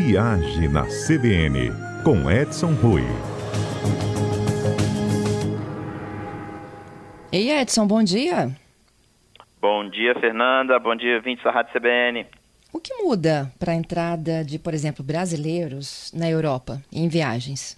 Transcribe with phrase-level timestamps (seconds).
[0.00, 1.72] Viagem na CBN,
[2.04, 3.02] com Edson Rui.
[7.32, 8.48] Ei, Edson, bom dia.
[9.60, 10.78] Bom dia, Fernanda.
[10.78, 12.26] Bom dia, 20 da Rádio CBN.
[12.72, 17.76] O que muda para a entrada de, por exemplo, brasileiros na Europa em viagens?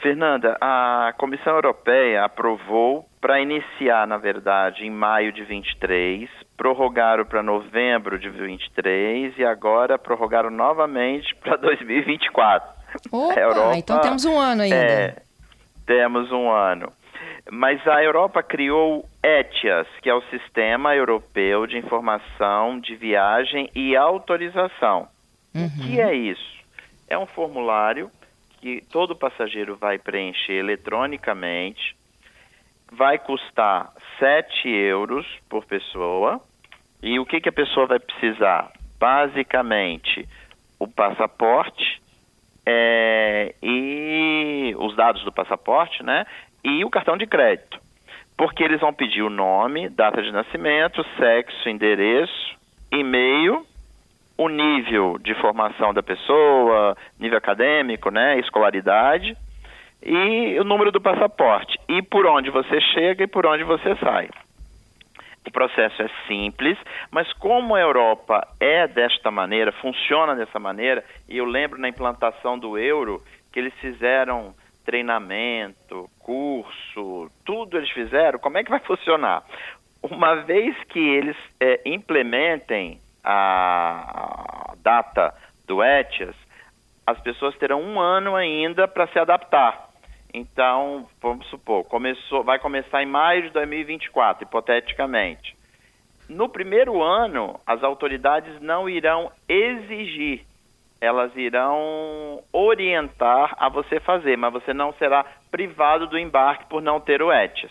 [0.00, 7.42] Fernanda, a Comissão Europeia aprovou para iniciar, na verdade, em maio de 23, prorrogaram para
[7.42, 12.68] novembro de 23 e agora prorrogaram novamente para 2024.
[13.12, 14.76] Opa, Europa, então temos um ano ainda.
[14.76, 15.22] É,
[15.86, 16.92] temos um ano.
[17.50, 23.96] Mas a Europa criou ETIAS, que é o Sistema Europeu de Informação de Viagem e
[23.96, 25.08] Autorização.
[25.54, 25.66] Uhum.
[25.66, 26.58] O que é isso?
[27.08, 28.10] É um formulário
[28.60, 31.96] que todo passageiro vai preencher eletronicamente,
[32.92, 36.40] vai custar 7 euros por pessoa.
[37.02, 38.72] E o que, que a pessoa vai precisar?
[38.98, 40.28] Basicamente,
[40.78, 42.02] o passaporte
[42.66, 46.26] é, e os dados do passaporte, né?
[46.64, 47.78] e o cartão de crédito.
[48.36, 52.56] Porque eles vão pedir o nome, data de nascimento, sexo, endereço,
[52.92, 53.66] e-mail,
[54.36, 59.36] o nível de formação da pessoa, nível acadêmico, né, escolaridade,
[60.02, 64.28] e o número do passaporte, e por onde você chega e por onde você sai.
[65.46, 66.76] O processo é simples,
[67.10, 72.58] mas como a Europa é desta maneira, funciona dessa maneira, e eu lembro na implantação
[72.58, 79.42] do euro que eles fizeram treinamento, curso, tudo eles fizeram, como é que vai funcionar?
[80.02, 85.34] Uma vez que eles é, implementem a data
[85.66, 86.36] do ETIAS,
[87.06, 89.87] as pessoas terão um ano ainda para se adaptar.
[90.38, 95.56] Então, vamos supor, começou, vai começar em maio de 2024, hipoteticamente.
[96.28, 100.46] No primeiro ano, as autoridades não irão exigir
[101.00, 107.00] elas irão orientar a você fazer, mas você não será privado do embarque por não
[107.00, 107.70] ter o ETIAS.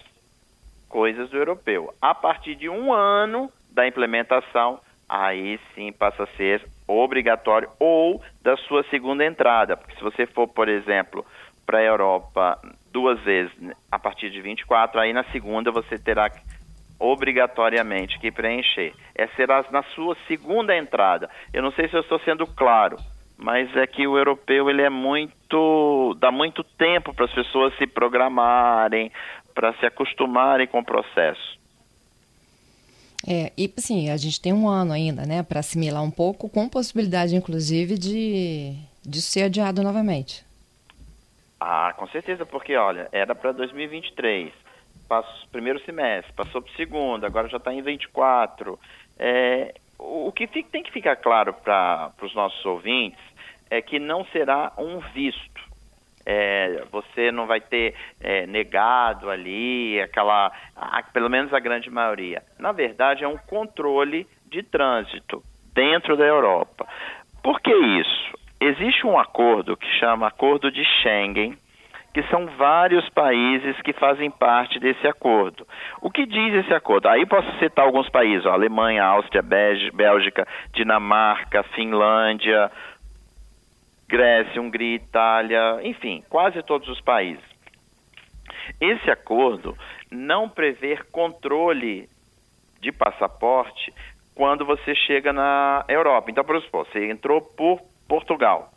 [0.87, 1.93] Coisas do europeu.
[2.01, 8.55] A partir de um ano da implementação, aí sim passa a ser obrigatório ou da
[8.55, 9.75] sua segunda entrada.
[9.75, 11.25] Porque se você for, por exemplo,
[11.67, 12.59] para a Europa
[12.91, 13.51] duas vezes
[13.91, 16.31] a partir de 24, aí na segunda você terá
[16.97, 18.95] obrigatoriamente que preencher.
[19.13, 21.29] Essa será na sua segunda entrada.
[21.53, 22.97] Eu não sei se eu estou sendo claro
[23.37, 27.85] mas é que o europeu ele é muito dá muito tempo para as pessoas se
[27.85, 29.11] programarem,
[29.53, 31.57] para se acostumarem com o processo.
[33.27, 36.67] É, e assim, a gente tem um ano ainda, né, para assimilar um pouco, com
[36.69, 38.73] possibilidade, inclusive, de,
[39.03, 40.46] de ser adiado novamente.
[41.59, 44.53] Ah, com certeza, porque olha, era para 2023,
[45.07, 48.79] passou primeiro semestre, passou para o segundo, agora já está em 24.
[49.17, 53.19] É, o que tem que ficar claro para os nossos ouvintes
[53.69, 55.67] é que não será um visto.
[56.29, 60.51] É, você não vai ter é, negado ali aquela,
[61.13, 62.43] pelo menos a grande maioria.
[62.59, 65.41] Na verdade, é um controle de trânsito
[65.73, 66.85] dentro da Europa.
[67.41, 68.37] Por que isso?
[68.79, 71.57] Existe um acordo que chama Acordo de Schengen,
[72.13, 75.67] que são vários países que fazem parte desse acordo.
[75.99, 77.07] O que diz esse acordo?
[77.07, 82.71] Aí posso citar alguns países: ó, Alemanha, Áustria, Bélgica, Dinamarca, Finlândia,
[84.07, 87.43] Grécia, Hungria, Itália, enfim, quase todos os países.
[88.79, 89.75] Esse acordo
[90.11, 92.07] não prevê controle
[92.79, 93.91] de passaporte
[94.35, 96.29] quando você chega na Europa.
[96.29, 98.71] Então, por exemplo, você entrou por Portugal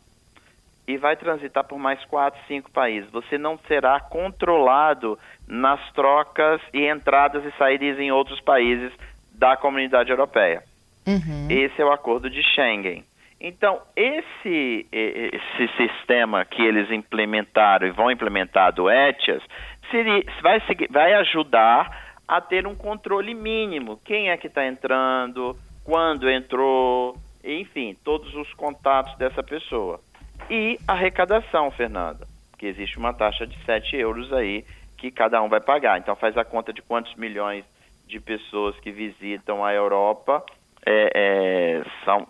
[0.87, 3.09] e vai transitar por mais quatro, cinco países.
[3.11, 8.91] Você não será controlado nas trocas e entradas e saídas em outros países
[9.33, 10.63] da comunidade europeia.
[11.07, 11.47] Uhum.
[11.49, 13.03] Esse é o acordo de Schengen.
[13.39, 19.41] Então, esse, esse sistema que eles implementaram e vão implementar do ETIAS
[19.89, 23.99] seria, vai, vai ajudar a ter um controle mínimo.
[24.05, 29.99] Quem é que está entrando, quando entrou, enfim, todos os contatos dessa pessoa.
[30.49, 32.27] E arrecadação, Fernanda,
[32.57, 34.65] que existe uma taxa de 7 euros aí
[34.97, 35.97] que cada um vai pagar.
[35.97, 37.65] Então faz a conta de quantos milhões
[38.07, 40.43] de pessoas que visitam a Europa
[40.85, 42.27] é, é, são,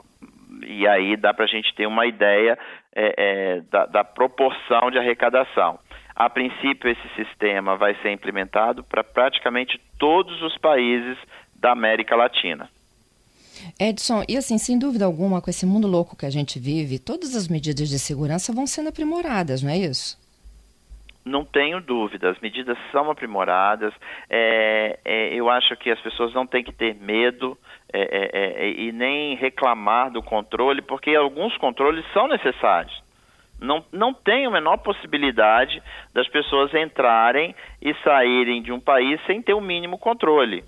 [0.62, 2.58] e aí dá para a gente ter uma ideia
[2.96, 5.80] é, é, da, da proporção de arrecadação.
[6.16, 11.18] A princípio, esse sistema vai ser implementado para praticamente todos os países
[11.56, 12.70] da América Latina.
[13.80, 17.36] Edson, e assim, sem dúvida alguma, com esse mundo louco que a gente vive, todas
[17.36, 20.20] as medidas de segurança vão sendo aprimoradas, não é isso?
[21.24, 23.94] Não tenho dúvida, as medidas são aprimoradas.
[24.28, 27.56] É, é, eu acho que as pessoas não têm que ter medo
[27.94, 33.04] é, é, é e nem reclamar do controle, porque alguns controles são necessários.
[33.60, 39.40] Não, não tem a menor possibilidade das pessoas entrarem e saírem de um país sem
[39.40, 40.64] ter o mínimo controle.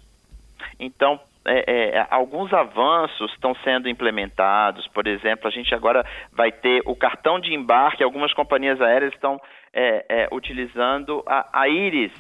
[0.80, 4.88] Então, é, é, alguns avanços estão sendo implementados.
[4.88, 8.04] Por exemplo, a gente agora vai ter o cartão de embarque.
[8.04, 9.40] Algumas companhias aéreas estão
[9.74, 12.14] é, é utilizando a, a íris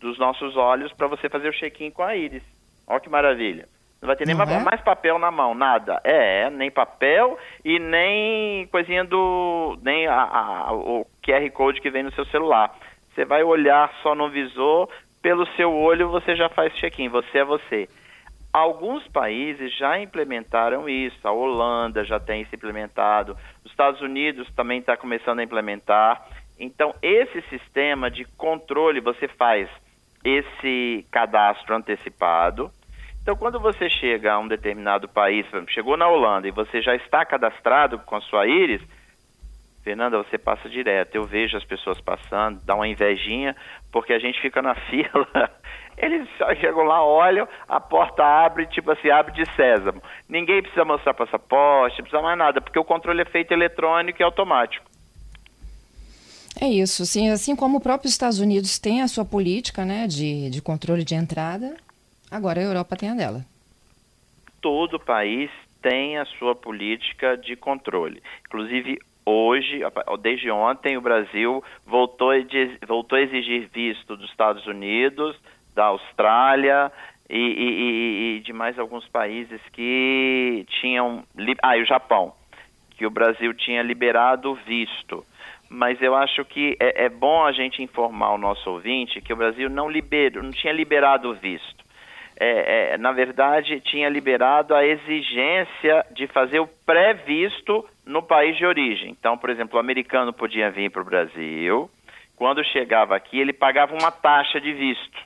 [0.00, 2.42] dos nossos olhos para você fazer o check-in com a íris.
[2.86, 3.68] Olha que maravilha.
[4.00, 4.64] Não vai ter nem uhum.
[4.64, 6.00] mais papel na mão, nada.
[6.02, 9.78] É, nem papel e nem coisinha do.
[9.80, 12.74] nem a, a, o QR Code que vem no seu celular.
[13.14, 14.88] Você vai olhar só no visor,
[15.22, 17.88] pelo seu olho você já faz check-in, você é você.
[18.52, 24.80] Alguns países já implementaram isso, a Holanda já tem isso implementado, os Estados Unidos também
[24.80, 26.26] está começando a implementar.
[26.58, 29.68] Então, esse sistema de controle, você faz
[30.22, 32.70] esse cadastro antecipado,
[33.22, 37.24] então, quando você chega a um determinado país, chegou na Holanda e você já está
[37.24, 38.82] cadastrado com a sua íris,
[39.82, 41.14] Fernanda, você passa direto.
[41.14, 43.56] Eu vejo as pessoas passando, dá uma invejinha,
[43.90, 45.50] porque a gente fica na fila.
[45.96, 46.28] Eles
[46.60, 50.02] chegam lá, olham, a porta abre, tipo assim, abre de sésamo.
[50.28, 54.24] Ninguém precisa mostrar passaporte, não precisa mais nada, porque o controle é feito eletrônico e
[54.24, 54.90] automático.
[56.60, 60.50] É isso, sim, assim como o próprio Estados Unidos tem a sua política né, de,
[60.50, 61.74] de controle de entrada,
[62.32, 63.44] Agora a Europa tem a dela.
[64.62, 65.50] Todo país
[65.82, 68.22] tem a sua política de controle.
[68.46, 69.80] Inclusive, hoje,
[70.20, 72.38] desde ontem, o Brasil voltou a,
[73.20, 75.36] exigir visto dos Estados Unidos,
[75.74, 76.92] da Austrália
[77.28, 81.24] e, e, e, de mais alguns países que tinham.
[81.62, 82.34] Ah, e o Japão,
[82.96, 85.24] que o Brasil tinha liberado visto.
[85.68, 89.36] Mas eu acho que é, é bom a gente informar o nosso ouvinte que o
[89.36, 91.82] Brasil não, liberou, não tinha liberado o visto
[92.44, 98.66] é, é, na verdade, tinha liberado a exigência de fazer o pré-visto no país de
[98.66, 99.10] origem.
[99.10, 101.90] Então, por exemplo, o americano podia vir para o Brasil,
[102.36, 105.18] quando chegava aqui, ele pagava uma taxa de visto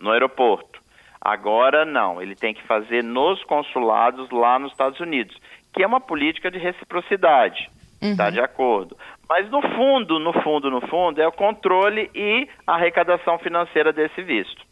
[0.00, 0.80] no aeroporto.
[1.20, 5.36] Agora, não, ele tem que fazer nos consulados lá nos Estados Unidos,
[5.72, 7.68] que é uma política de reciprocidade.
[8.00, 8.32] Está uhum.
[8.32, 8.96] de acordo.
[9.28, 14.22] Mas no fundo, no fundo, no fundo, é o controle e a arrecadação financeira desse
[14.22, 14.64] visto.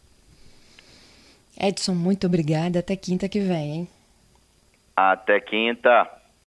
[1.61, 2.79] Edson, muito obrigada.
[2.79, 3.89] Até quinta que vem, hein?
[4.97, 6.09] Até quinta.